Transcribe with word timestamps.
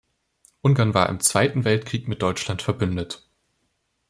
Ungarn 0.61 0.95
war 0.95 1.09
im 1.09 1.19
Zweiten 1.19 1.63
Weltkrieg 1.63 2.07
mit 2.07 2.23
Deutschland 2.23 2.63
verbündet. 2.63 3.29